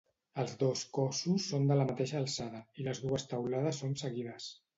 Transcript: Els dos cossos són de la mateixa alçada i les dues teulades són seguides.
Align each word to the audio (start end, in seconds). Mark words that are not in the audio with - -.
Els 0.43 0.53
dos 0.61 0.79
cossos 0.97 1.45
són 1.51 1.67
de 1.73 1.77
la 1.81 1.85
mateixa 1.91 2.17
alçada 2.21 2.63
i 2.81 2.87
les 2.89 3.03
dues 3.05 3.27
teulades 3.35 3.85
són 3.85 3.95
seguides. 4.05 4.51